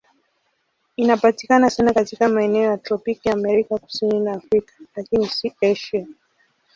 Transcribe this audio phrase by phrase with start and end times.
[0.97, 6.07] Inapatikana sana katika maeneo ya tropiki Amerika Kusini na Afrika, lakini si Asia.